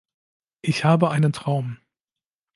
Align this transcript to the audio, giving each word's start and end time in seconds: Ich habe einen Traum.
Ich 0.63 0.83
habe 0.83 1.11
einen 1.11 1.31
Traum. 1.31 1.77